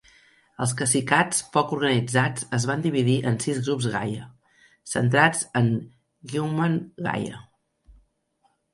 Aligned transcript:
Els 0.65 0.71
cacicats 0.77 1.41
poc 1.57 1.73
organitzats 1.77 2.47
es 2.59 2.65
van 2.71 2.87
dividir 2.87 3.19
en 3.33 3.39
sis 3.45 3.61
grups 3.69 3.91
Gaya, 3.99 4.27
centrats 4.97 5.47
en 5.63 5.73
Geumgwan 6.35 6.83
Gaya. 7.11 7.49